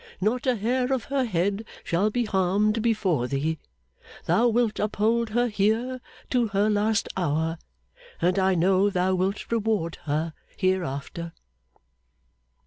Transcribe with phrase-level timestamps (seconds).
[0.19, 3.59] Not a hair of her head shall be harmed before Thee.
[4.25, 7.59] Thou wilt uphold her here to her last hour.
[8.19, 11.33] And I know Thou wilt reward her hereafter!